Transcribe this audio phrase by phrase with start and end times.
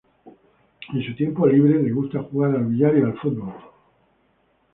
[0.95, 3.53] En su tiempo libre, le gusta jugar al billar y fútbol.